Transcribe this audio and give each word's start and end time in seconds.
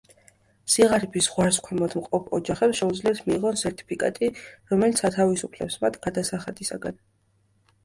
სიღარიბის 0.75 1.27
ზღვარს 1.27 1.59
ქვემოთ 1.67 1.93
მყოფ 1.99 2.31
ოჯახებს 2.37 2.79
შეუძლიათ 2.81 3.21
მიიღონ 3.29 3.61
სერტიფიკატი, 3.63 4.33
რომელიც 4.73 5.05
ათავისუფლებს 5.13 5.81
მათ 5.87 6.03
გადასახადისაგან. 6.09 7.01